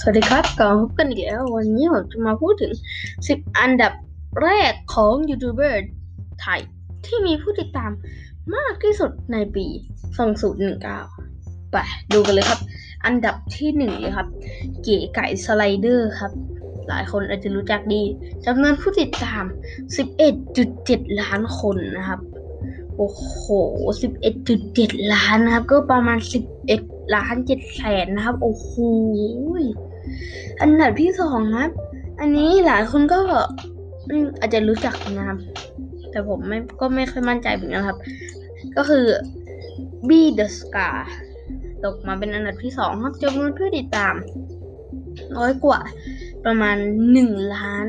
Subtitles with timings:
[0.00, 2.72] สวัสดีครับกลับมาพบกันอีกแล้ว วันนี้ผมจะมาพูดถึง
[3.16, 3.92] 10 อันดับ
[4.42, 5.84] แรกของยูทูบเบอร์
[6.40, 6.60] ไทย
[7.06, 7.90] ที่มีผู้ติดตาม
[8.54, 9.66] มากที่สุดในปี
[10.48, 11.76] 2019 ไป
[12.12, 12.60] ดูกันเลยครับ
[13.04, 14.28] อันดับที่หนึ่งเลยครับ
[14.82, 16.32] เก๋ไก่สไลเดอร์ครับ
[16.88, 18.02] หลายคนอาจจะรู้จักดี
[18.46, 19.44] จำนวนผู้ติดตาม
[20.12, 22.20] 11.7 ล้านคนนะครับ
[22.96, 23.44] โอ้โห
[24.32, 26.18] 11.7 ล้านนะครับ ก็ประมาณ
[26.66, 28.70] 11ล้าน7แสนนะครับ โอ้โห
[30.60, 31.72] อันดับที่สองนะครับ
[32.20, 33.18] อันนี้หลายคนก็
[34.38, 35.38] อาจจะรู้จักนะครับ
[36.10, 37.98] แต่ผมไม่ก็ไม่ค่อยมั่นใจเหมือนกันครับ
[38.76, 39.06] ก็คือ
[40.08, 40.96] B The Scar
[41.84, 44.14] ตกมาเป็นอันดับที่สองครับจำนวนผู้ติดตาม
[45.36, 45.80] น้อยกว่า
[46.44, 46.76] ประมาณ
[47.16, 47.88] 1ล้าน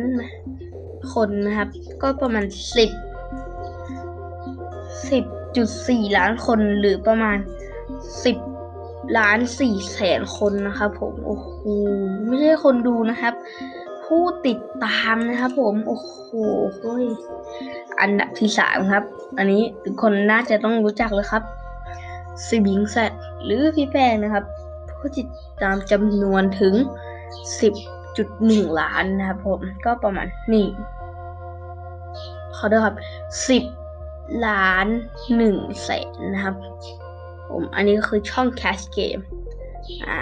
[1.13, 1.69] คนนะครับ
[2.01, 2.89] ก็ประมาณ10
[5.09, 7.37] 10.4ล้านคนหรือประมาณ
[8.23, 8.56] 10
[9.17, 11.49] ล้าน4แสนคนนะครับผมโอ้โห
[12.25, 13.33] ไม่ใช่คนดูนะครับ
[14.05, 16.11] ผู้ติดตามนะครับผมโอ้โห
[16.79, 17.05] เฮ้ย
[17.99, 19.03] อันดับที่สามครับ
[19.37, 21.43] อันนี้ทุกคนน่าจะต้องรู้จักเลยครับ
[22.45, 23.11] ซีบิงแซด
[23.43, 24.43] หรือพี่แป้งนะครับ
[24.97, 25.27] ผู้ติด
[25.61, 26.73] ตามจำนวนถึง
[27.57, 30.67] 10.1 ล้านนะครับผมก็ประมาณนี่
[32.57, 32.95] ขอโทษครับ
[33.69, 34.87] 10 ล้าน
[35.35, 36.55] 1แสนนะครับ
[37.49, 39.23] ผมอันนี้คือช่อง Cash Game
[40.07, 40.19] อ่า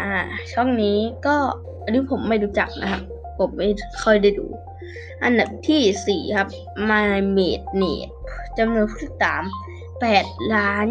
[0.53, 1.35] ช่องนี้ก็
[1.83, 3.03] อันนี้ผมไม่รู้จักนะครับ
[3.39, 3.69] ผมไม่
[4.03, 4.45] ค่อยได้ดู
[5.23, 6.49] อันดับที่ 4 ครับ
[6.89, 8.09] My Made Net
[8.57, 9.43] จำนวนผู้ติดตาม
[9.99, 10.87] 8 ล้าน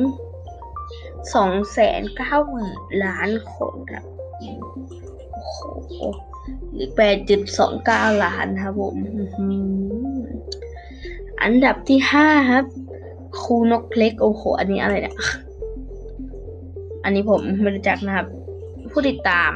[0.84, 4.05] 2แสน9หมื่นล้านคนครับ
[5.32, 5.58] โอ้โห
[6.72, 6.90] หรือ
[7.56, 8.94] 8.29ล้านครับผม
[11.42, 12.64] อันดับที่5ครับ
[13.42, 15.16] ครูนกเพล็กโอ้โห อันนี้อะไรเนี่ย
[17.05, 18.27] อันนี้ผมไม่รู้จักนะครับ
[18.91, 19.50] ผู้ติดตาม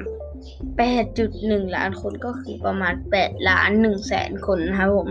[0.84, 5.08] 8.1 ล้านคนก็คือประมาณ 8 ล้าน1แสนคนนะครับผม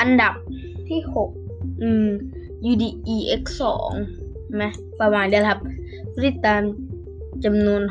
[0.00, 0.34] อันดับ
[0.88, 1.00] ที่
[1.40, 2.08] 6 อืม
[2.70, 3.42] UDEX
[4.00, 4.64] 2 ไหม
[5.00, 5.60] ประมาณนี้แหละครับ
[6.12, 6.60] ผู้ติดตาม
[7.44, 7.82] จำนวน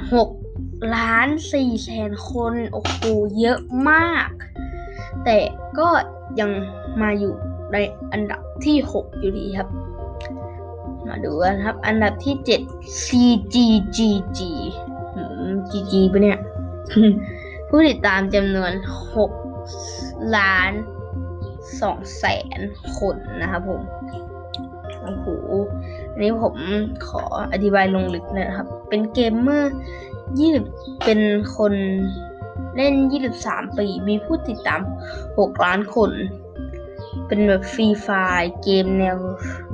[0.41, 3.01] 6 ล้าน4แสนคน โอ้โห
[3.39, 3.59] เยอะ
[3.89, 4.29] มาก
[5.25, 5.37] แต่
[5.79, 5.87] ก็
[6.39, 6.51] ยัง
[7.01, 7.33] มาอยู่
[7.73, 7.77] ใน
[8.11, 9.69] อันดับที่ 6 อยู่ดีครับ
[11.07, 12.35] มาดูกันครับ อันดับที่
[12.67, 14.39] 7 CGGG
[15.71, 16.39] GG ปะเนี่ย
[17.69, 18.71] ผู้ติดตามจำนวน
[19.53, 20.71] 6ล้าน
[21.43, 22.25] 2แส
[22.57, 22.59] น
[22.97, 23.81] คนนะครับผม
[25.01, 25.27] โอ้โห
[26.11, 26.55] อันนี้ผม
[27.07, 27.23] ขอ
[27.53, 29.73] อธิบายลงลึกนะครับ เป็นเกมเมอร์
[30.39, 30.65] ยี่สิบ
[31.05, 31.19] เป็น
[31.57, 31.73] คน
[32.75, 32.93] เล่น
[33.35, 34.81] 23 ปี มีผู้ติดตาม
[35.23, 36.11] 6 ล้านคน
[37.27, 38.07] เป็นแบบฟรีไฟ
[38.63, 39.17] เกมแนว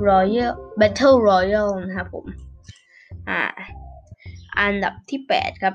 [0.08, 2.26] Royal Battle Royale นะครับผม
[3.28, 3.42] อ่า
[4.58, 5.74] อันดับที่ 8 ครับ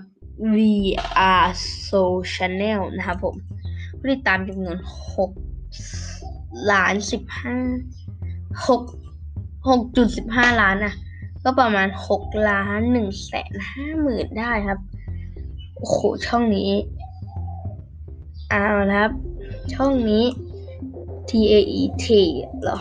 [0.56, 1.48] VR
[1.88, 3.36] Soul Channel นะครับผม
[3.98, 4.78] ผู้ติดตามจำนวน
[5.96, 7.08] 6ล้าน15
[8.68, 10.94] 6 6.15 ล้านนะ
[11.44, 11.88] ก็ประมาณ
[12.18, 14.80] 6 ล้าน1แสน5หมื่นได้ครับ
[15.78, 16.72] โอ้โห ช่องนี้
[18.50, 19.12] เอาละครับ
[19.74, 20.24] ช่องนี้
[21.30, 22.08] T A E T
[22.62, 22.80] เหรอ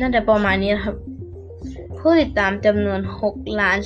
[0.00, 0.96] น่าจะประมาณนี้นะครับ
[1.98, 3.78] ผู้ติดตามจำนวน6ล้าน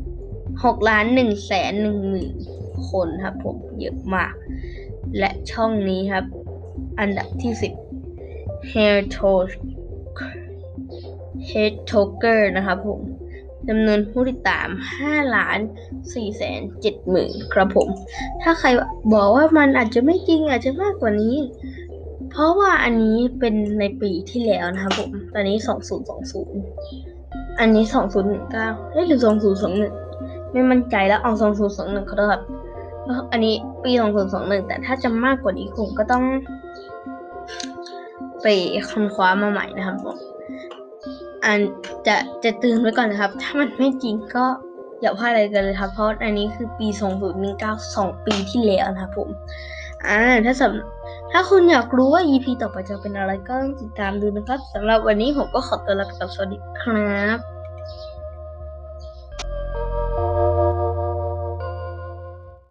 [0.00, 2.32] 10 6ล้าน1แสน1หมื่น
[2.90, 4.32] คนครับผมเยอะมาก
[5.18, 6.24] และช่องนี้ครับ
[7.00, 7.52] อันดับที่
[8.12, 9.48] 10 Hair Talk
[11.50, 13.00] Head Talker นะครับผม
[13.68, 14.68] จำนวนผู้ติดตาม
[15.00, 15.58] 5ล้าน
[15.98, 17.88] 4แสน7หมื่นครับผม
[18.42, 18.68] ถ้าใคร
[19.12, 21.36] บอกว่ามันอาจจะไม่จริงอาจจะมากกว่านี้
[22.36, 25.56] เพราะว่าอันนี้เป็นในปีที่แล้วนะครับผม ตอนนี้
[26.78, 27.84] 2020อันนี้
[28.34, 29.20] 2019เอ้ยหรือ
[29.84, 31.32] 2021ไม่มั่นใจแล้วเอา
[31.70, 32.42] 2021เขาด้วยครับ
[33.32, 33.90] อันนี้ปี
[34.30, 36.24] 2021แต่ถ้าจะมากกว่านี้ผมก็ต้อง
[38.42, 38.46] ไป
[38.90, 40.16] ค้นคว้ามาใหม่นะครับผม
[41.44, 41.58] อัน
[42.06, 44.44] จะจะเตือนไว้ก่อนนะครับ ถ้ามันไม่จริงก็
[45.00, 46.88] อย่าพลาดอะไรกันเลยครับ เพราะอันนี้คือปี
[47.40, 49.28] 2019 2ปีที่แล้วนะครับผม
[50.08, 57.53] อ่าถ้าสำถ้าคุณอยากรู้ว่า EP ต่อไปจะเป็นอะไรก็ติดตามดูนะครับสำหรับวันนี้ผมก็ขอตัวลาไปกับสวัสดีครับ